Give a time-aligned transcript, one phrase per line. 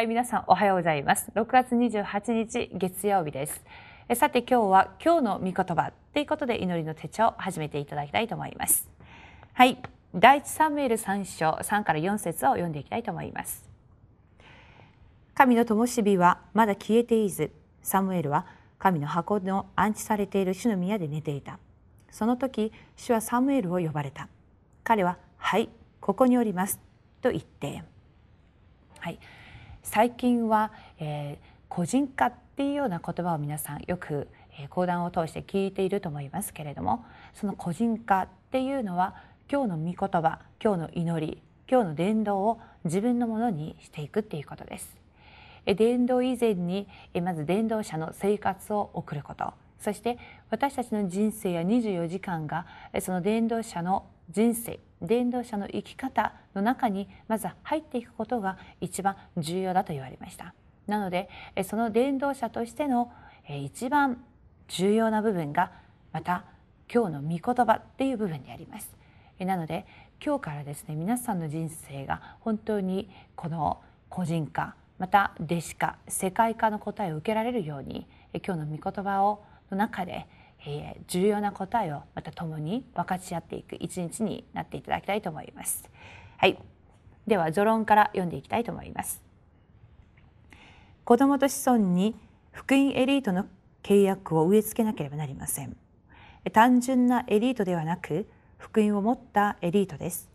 [0.00, 1.30] はい、皆さんおはようございます。
[1.34, 3.62] 6月28日月曜日です。
[4.08, 8.88] えさて今日は今日の御言葉ということで祈りの手帳を始めていただきたいと思います。
[9.52, 9.76] はい、
[10.14, 13.68] 第一サムエル3章3から4節を読んでいきたいと思います。
[15.34, 18.46] 神の灯火はまだ消えていず、サムエルは
[18.78, 21.58] 神の箱の安置されている主の宮で寝ていた。
[22.10, 24.30] その時、主はサムエルを呼ばれた。
[24.82, 25.68] 彼は、はい、
[26.00, 26.80] ここにおります。
[27.20, 27.84] と言って、
[28.98, 29.18] はい、
[29.82, 39.14] 最近は、えー、個人化っていうような言葉を皆さんよく、えー、講談を通して聞いていると思いますけれどもその個人化っていうのは
[39.50, 45.00] 今日の御言葉今日の祈り今日の伝道を自分のものにしていくっていうことです。
[45.66, 46.88] 伝道以前に
[47.22, 50.18] まず伝道者の生活を送ることそして
[50.50, 52.66] 私たちの人生や24時間が
[53.00, 60.54] その伝道者の人生伝道者の生き方の中にまず入っていくことが一番重要だと言われました。
[60.86, 61.28] なので
[61.64, 63.12] その伝道者としての
[63.48, 64.22] 一番
[64.68, 65.72] 重要な部分が
[66.12, 66.44] また
[66.92, 68.90] 今日の御言葉っていう部分であります。
[69.38, 69.86] なので
[70.24, 78.06] 今日からですね皆さんの人生が本当にこの個人化また弟子化世界化の答えを受けられるように
[78.46, 80.26] 今日の御言葉をの中で
[80.66, 85.88] えー、重要な答えをまた共に分かち合っていく一日になっていただきたいと思います。
[86.36, 86.58] はい、
[87.26, 89.22] では序論から読んでいきたいと思います。
[91.04, 92.14] 子供と子孫に
[92.52, 93.46] 福音エリートの
[93.82, 95.76] 契約を植え付けなければなりません。
[96.52, 100.28] 単純なエリートではなく福音を持ったエリートです。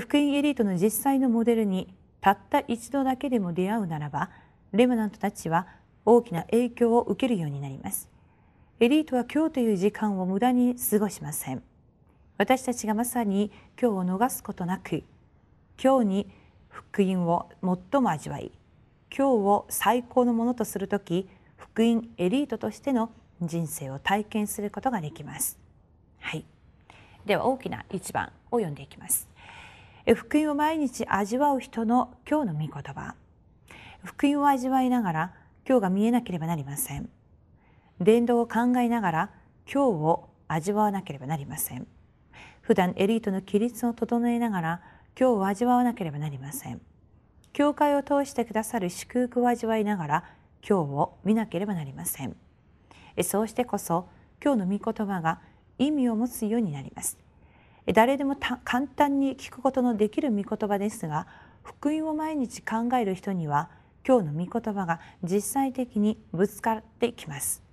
[0.00, 4.30] 福音エリートの実際のモデルにたった一度だけでも出会うならば
[4.72, 5.66] レムナントたちは
[6.04, 8.08] 大きな影響を受けるようになります。
[8.82, 11.62] エリートは今日という時間を無駄に過ごしません。
[12.38, 15.04] 私たちがまさに今日を逃すことなく
[15.78, 16.30] 今日に
[16.70, 17.50] 福音を
[17.92, 18.50] 最も味わい
[19.14, 25.58] 今日を最高のものとする時福音エリートとしての人生を体験することができます。
[26.18, 26.46] はい。
[27.26, 29.28] では大きな一番を読んでいきます。
[30.16, 33.14] 福音を毎日味わう人の今日の御言葉。
[34.04, 35.34] 福音を味わいながら
[35.68, 37.10] 今日が見えなければなりません。
[38.00, 39.30] 伝道を考えながら
[39.70, 41.86] 今日を味わわなければなりません。
[42.62, 44.80] 普段エリートの規律を整えながら
[45.18, 46.80] 今日を味わわなければなりません。
[47.52, 50.24] 教会を通してくださる祝福を味わいながら
[50.66, 52.36] 今日を見なければなりません。
[53.22, 54.08] そうしてこそ
[54.42, 55.40] 今日の御言葉が
[55.78, 57.18] 意味を持つようになります。
[57.92, 61.26] 誰でも簡単に聞くことのできる御言葉ですが
[61.62, 63.68] 福音を毎日考える人には
[64.06, 67.69] 今日の御言葉が実際的にぶつかってきます。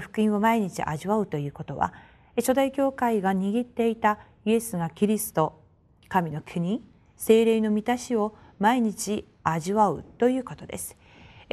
[0.00, 1.92] 福音を毎日味わうということは
[2.36, 5.60] 初代教会が握っていたイエスがキリスト
[6.08, 6.82] 神の国
[7.16, 10.96] 精霊の満たしを毎日味わうということです。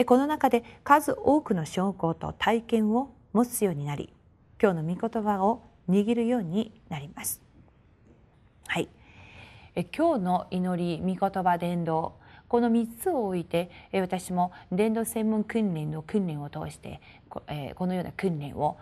[0.06, 4.14] この中で数多くの証拠と体験を持つようになり
[4.62, 7.42] 今日の御言葉を握るようになります。
[8.68, 8.90] はい。
[9.96, 12.16] 今日の祈り御言葉伝道。
[12.48, 18.78] この3つを置いて私も伝道専門訓練の訓練を通してこのような訓練を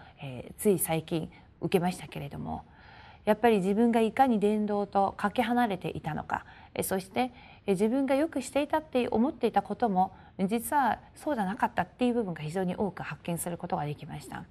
[0.57, 1.29] つい最近
[1.61, 2.63] 受けましたけれども
[3.25, 6.45] やっぱり自分がいかに伝道とかけ離れていたのか
[6.83, 7.31] そして
[7.67, 10.15] 自分がよくしていたって思っていたことも
[10.47, 14.45] 実はそうじゃなかったっていう部分が非常に多く発見することができました。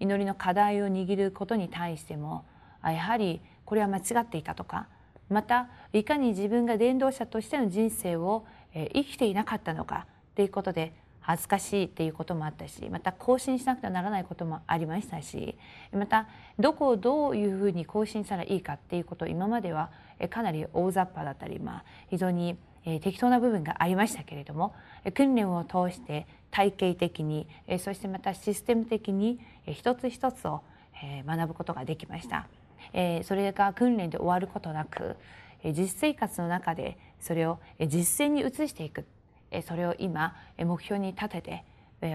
[0.00, 2.44] 祈りの課題を握ることに対しても
[2.82, 4.88] やはりこれは間違っていたとか
[5.30, 8.44] またいかに自分が伝道者としての人生を
[8.74, 15.56] 生きていなかったのかということで恥ずかしいっていうこともあったしまた更新しなくてはならないこともありましたし
[15.92, 16.28] また
[16.58, 19.90] どこをどういうふうに更新したらいいかっていうことを今までは
[20.30, 22.56] かなり大雑把だったり、まあ、非常に
[23.00, 24.74] 適当な部分がありましたけれども
[25.14, 27.46] 訓練を通して体系的に
[27.78, 30.62] そしてまたシステム的に一つ一つを
[31.26, 32.46] 学ぶことができました。
[33.24, 35.16] それが訓練で終わることなく
[35.64, 39.06] 実生活の中でそれを実践に移していく
[39.66, 41.64] それを今目標に立てて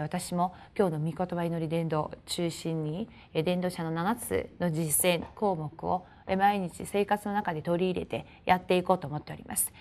[0.01, 6.06] 私も今日の御言葉祈り伝道中心に伝道者の7つの実践項目を
[6.38, 9.72] 毎日生活の中で取り入れてやっていこうと思っております。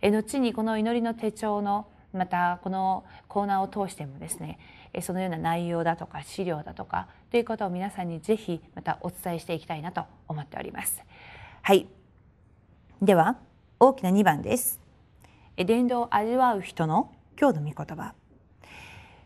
[0.00, 4.58] 後にこの祈りの手帳のまたこのコーナーを通してもですね
[5.02, 11.02] そのような内容だとか資料だとかということを皆さんにぜひまたお伝えしていきたいなと思っております。
[11.62, 11.86] はい。
[13.02, 13.36] では
[13.80, 14.87] 大きな2番です。
[15.64, 18.14] 伝道を味わう人の今日の御言葉。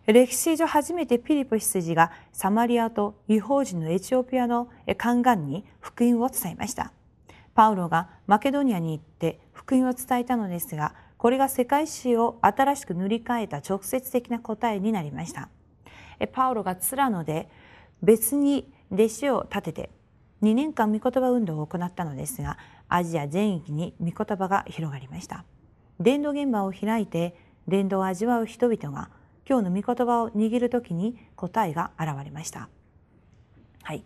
[0.06, 6.92] 歴史上初めてピリポ羊がサマリアと違法人のエチオピアの宦官に福音を伝えました。
[7.54, 15.48] パウロがマケドニアに行って福音を伝えたのですがこれが世界史を新しく塗り替えた直接的な答えになりました
[16.32, 17.48] パウロがツラノで
[18.02, 19.90] 別に弟子を立てて
[20.42, 22.58] 2年間御言葉運動を行ったのですが
[22.88, 25.44] アジア全域に御言葉が広がりました
[26.02, 27.36] 伝道現場を開いて
[27.68, 29.08] 伝道を味わう人々が
[29.48, 32.68] 今日の御言葉を握る時に答えが現れました。
[33.82, 34.04] はい。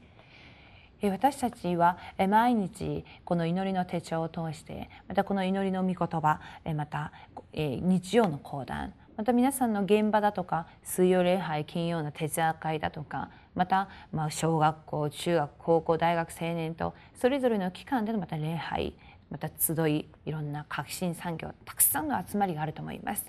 [1.03, 1.99] 私たちは
[2.29, 6.41] 毎日この祈りの手帳を通してまたこの祈りの御言葉
[6.75, 7.13] また
[7.53, 18.95] 日曜の講談また皆さんの現場だとか水曜礼拝金曜の徹夜会だとかまたま小学校中学高校大学青年とそれぞれの期間でのまた礼拝
[19.31, 23.25] また集いいろんな革新産業たくさんの集まりがあると思います。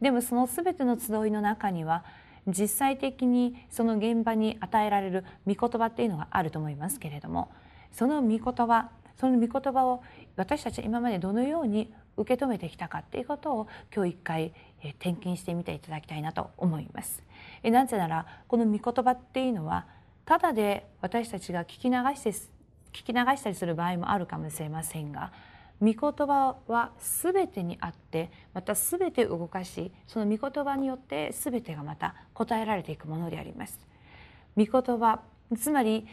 [0.00, 2.04] でもその全ての集いの中には
[2.46, 7.52] 実際的にその現場に与えられる御言葉っていうのがあると思いますけれども
[7.92, 10.02] その御言葉その御言葉を
[10.36, 14.54] 私たちは今までどのように受け止めてきたかっていうことを今日一回
[14.98, 17.22] 点検してみていただきたいなと思います。
[17.62, 19.86] なぜならこの御言葉っていうのは
[20.24, 22.32] ただで私たちが聞き流して
[22.92, 25.32] 聞き流したりする場合もあるかもしれませんが
[25.80, 33.78] 御言葉は全てにあってまた全て動かしその御言葉によって全てがまた答えられていくものであります。
[34.56, 35.20] 御言葉
[35.58, 36.06] つまり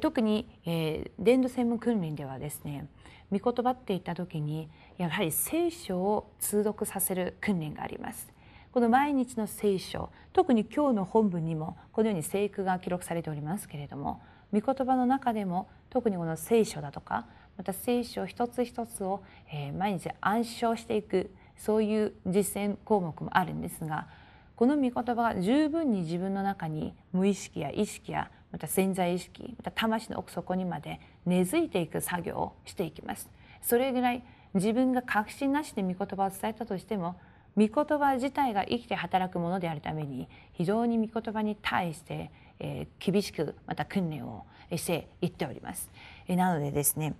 [0.00, 2.86] 特に、えー、伝道専門訓練ではですね
[3.32, 8.32] 御言葉って言った時にやはり聖書を通読させる訓練があります。
[8.72, 14.20] この毎日の聖書特に今日の本文にもこのように聖句が記録されておりますけれども
[14.54, 19.22] 御言葉の中でも特にこの聖書だとかまた聖書一つ一つを、
[19.52, 24.08] え毎日暗唱していくそういう実践項目もあるんですが
[24.56, 33.28] この御言葉が十分に自分の中に無意識や意識やまた潜在意識また魂の奥底にまで根付いていく作業をしていきます。
[33.62, 34.22] それぐらい
[34.54, 37.16] 自分が確信なしで御言葉を伝えたとしても
[37.56, 45.90] 御言葉自体が生きて働くものであるために非常に御言葉に対して、えー、厳しくまた訓練をしていっております。
[46.26, 47.14] えなのでですね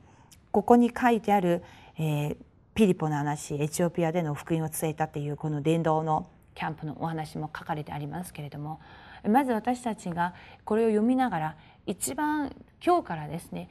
[0.50, 1.62] ここに書いてある、
[1.98, 2.36] えー、
[2.74, 8.80] ピリポの話エチオピアでの福音を伝えたっていうこの伝道のキャンプのお話も書かれてありますけれども
[9.28, 10.34] まず私たちが
[10.64, 12.54] これを読みながら一番
[12.84, 13.68] 今日からですね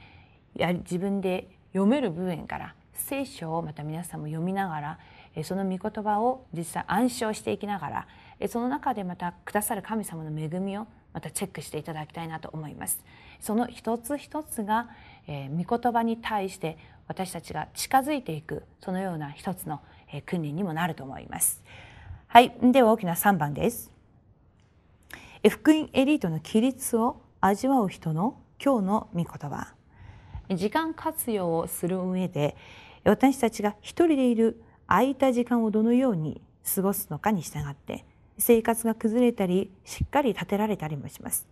[0.54, 4.98] や自分で読める部分から聖書をまた皆さんも読みながら
[5.44, 8.06] その御言葉を実際暗唱していきなが
[8.40, 13.04] らその中でまたくださる神様の恵みをまたチェックしていただきたいなと思います。
[13.40, 14.88] その一つ一つが
[15.26, 16.76] えー、御言葉に対して
[17.08, 19.80] 私たちが近づいていくそのような一つの、
[20.12, 21.62] えー、訓練にもなると思います。
[22.26, 23.90] はい、では大きな3番です。
[25.48, 29.74] 福音エリートの規律を味わう人の今日の御言葉。
[30.50, 32.56] 時間活用をする上で
[33.04, 36.40] 私たちが一人でいる空いた時間をどのように
[36.74, 38.04] 過ごすのかに従って
[38.38, 41.46] 生活が崩れたりしっかり立てられたりもします。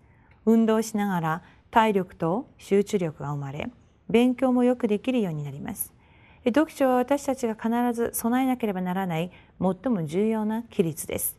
[0.44, 3.70] 運動しながら体力と集中力が生まれ
[4.08, 5.92] 勉強もよくできるようになります。
[6.44, 11.38] 読書は私たちが必ず備えなければならない最も重要な規律です。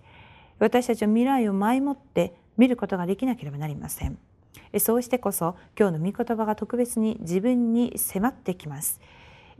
[0.59, 4.17] 私たちは未来を前もって見ることができなければなりません。
[4.79, 9.01] そうしてこそ今日の御言葉が特別に自分に迫ってきます。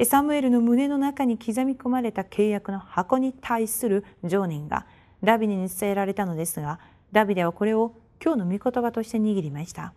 [0.05, 4.85] サムエルの胸の中に刻み込まれた契約の箱に対する情念が
[5.23, 6.79] ダビデに伝えられたのですが
[7.11, 9.93] ダビデはこれを今日の御言葉として握りました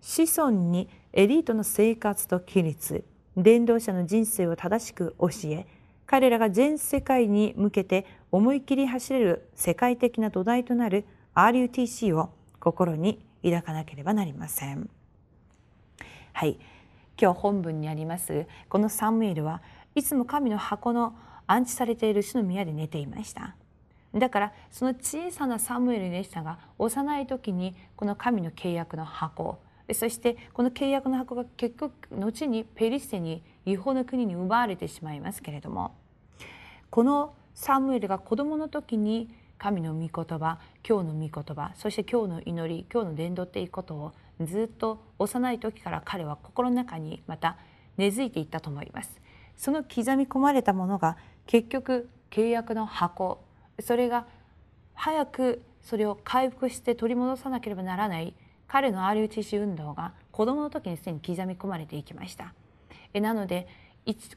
[0.00, 3.04] 子孫にエリートの生活と規律
[3.36, 5.66] 伝道者の人生を正しく教え
[6.06, 11.04] 彼らが全世界に向けて思い切り走れる世界的な土台となる
[11.34, 14.88] RUTC を心に抱かなければなりません。
[16.32, 16.58] はい、
[17.20, 19.62] 今日本文にありますこのサムエルは
[19.94, 21.14] いつも神の箱の
[21.46, 23.54] 安置されている主の宮で寝ていました。
[24.18, 29.58] だからその小さなサムエルでしたが幼い時にこの神の契約の箱
[29.92, 35.94] そしてこの契約の箱が結局後にペリシテに違法の国に奪われてしまいますけれども
[36.90, 39.28] このサムエルが子供の時に
[39.58, 44.12] 神の御言葉今日の御言葉そして今日の祈り今日の伝道っていうことを
[44.42, 47.56] ずっと幼い時から彼は心の中にまた
[47.96, 49.20] 根付いていったと思います。
[49.56, 53.44] その刻み込まれたものが結局契約の箱
[53.80, 54.26] それが
[54.94, 58.34] 早くそれを回復して取り戻さなければならない
[58.66, 62.54] 彼の RUTC 運動が子どもの時にすでに刻み込まれていきました。
[63.12, 63.68] えなので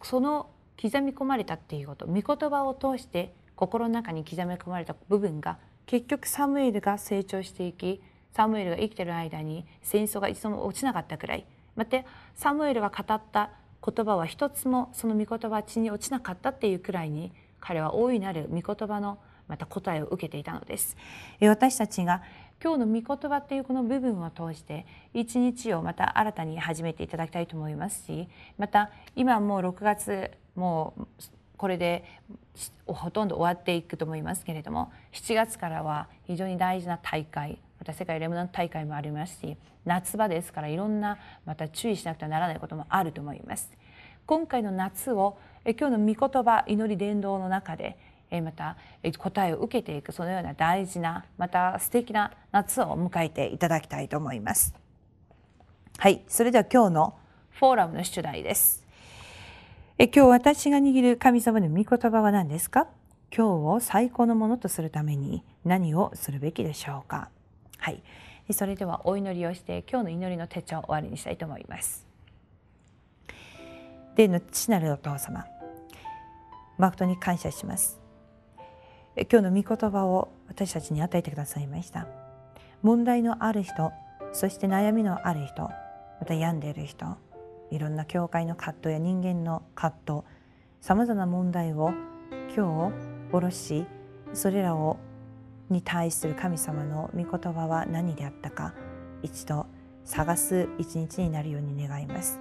[0.04, 0.50] その
[0.80, 8.01] 刻み込まれたっていうこと御言葉を通して心の中に刻み込まれた部分が結局サムエルが成長していき
[8.38, 11.98] サムエルが生きてる間に戦争が一度も落ちなかったくらいまた
[12.36, 13.50] サムエルが語った
[13.84, 19.17] 言葉は一つもその御言葉は地に落ちなかったっていうくらいに彼は大いなる御言葉の
[19.48, 20.98] また答えを受けていたのです。
[21.41, 22.22] 私たちが
[22.63, 28.27] 今日の御言葉っていうこの部分を通して一日をまた新たに始めていただきたいと思いますし
[28.58, 31.03] また今もう6月もう
[31.56, 32.03] これで
[32.86, 43.72] ほとんど終わっていくと思いますけれども7月からは非常に大事な大会た世界レムナント大会もありますし夏場ですからいろんなまた注意しなくてはならないこともあると思います。
[44.25, 47.98] 今回の夏を今日の御言葉祈り伝道の中で
[48.44, 48.75] また
[49.17, 54.75] 答えを受けていくそのような大事なまた素敵な夏を迎えていただきたいと思います。
[55.98, 57.13] はい、それでは今日の
[57.51, 58.86] フォーラムの出題です。
[59.98, 62.88] え今日私が握る神様の御言葉は何ですか？
[63.36, 67.29] 今日を最高のものとするために何をするべきでしょうか？
[67.88, 68.03] はい、
[68.53, 72.06] それではお祈りをして今日の祈りの手帳を終わりにしたいと思います。
[74.17, 75.46] 天の父なるお父様
[76.77, 78.01] 誠に感謝します。
[79.32, 82.08] 今日の御言葉を私たちに与えてくださいました
[82.84, 83.91] 問題のある人
[84.32, 85.72] そして悩みのある人ま
[86.27, 87.17] た病んでいる人
[87.72, 90.27] いろんな教会の葛藤や人間の葛藤
[90.82, 91.94] さまざまな問題を
[92.56, 93.88] 今日下ろし
[94.34, 95.00] それらを
[95.70, 98.74] に対する神様の御言葉は何であったか
[99.22, 99.66] 一度
[100.06, 102.40] 探す一日になるように願います。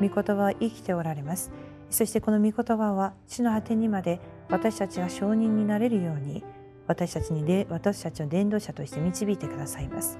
[0.00, 1.50] 御言葉は生きておられます。
[1.90, 6.42] そしてこの御言葉は地の果てにまで私たちが証人になれるように
[6.86, 10.18] 私たちにで私たちの伝道者として導いてくださいます。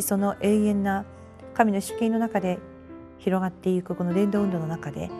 [0.00, 1.04] その永遠な
[1.54, 2.58] 神の主権の中で
[3.18, 5.10] 広がっていくこの伝道運動の中で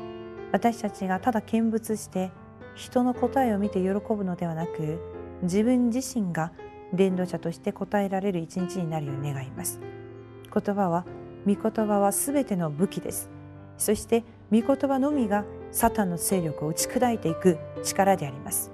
[0.52, 2.30] 私たちがただ見物して
[2.74, 4.98] 人の答えを見て喜ぶのではなく
[5.42, 6.52] 自分自身が
[6.92, 9.80] 伝道者として答えられる一日になるよう願います。
[10.52, 11.04] 言葉は
[11.46, 13.28] 御言葉はすべての武器です。
[13.76, 18.70] そして御言葉のみがサタンの勢力を打ち砕いていく力であります。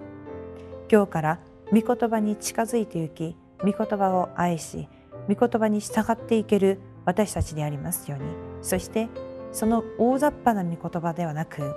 [0.90, 1.40] 今日から
[1.72, 4.88] 御言葉に近づいていき御言葉を愛し
[5.28, 8.26] 御言葉に従っていける私たちでありますように。
[8.62, 9.08] そして
[9.52, 11.74] その大雑把な御言葉ではなく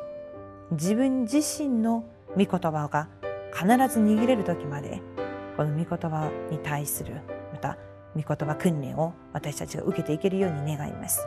[0.71, 3.07] 自分自身の御言葉が
[3.53, 5.01] 必ず握れる時まで
[5.55, 7.77] この御言葉に対するまた
[8.15, 11.25] 御言葉訓練を私たちが受けていけるように願います。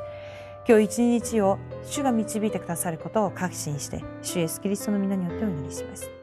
[0.68, 6.15] 今日一日を主が導いてくださることを確信して主イエスキリストの皆によってお祈りします。